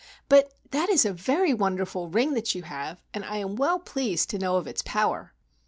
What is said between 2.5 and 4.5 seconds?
you have, and I am well pleased to